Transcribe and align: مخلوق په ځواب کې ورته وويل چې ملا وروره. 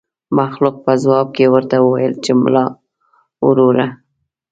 مخلوق 0.37 0.75
په 0.85 0.91
ځواب 1.03 1.27
کې 1.35 1.45
ورته 1.53 1.75
وويل 1.81 2.13
چې 2.23 2.31
ملا 2.41 2.65
وروره. 3.47 3.87